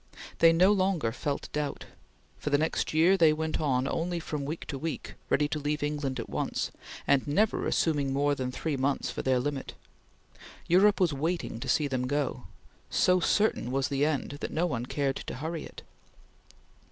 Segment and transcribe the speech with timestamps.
[0.39, 1.85] They no longer felt doubt.
[2.39, 5.83] For the next year they went on only from week to week, ready to leave
[5.83, 6.71] England at once,
[7.05, 9.75] and never assuming more than three months for their limit.
[10.67, 12.47] Europe was waiting to see them go.
[12.89, 15.83] So certain was the end that no one cared to hurry it.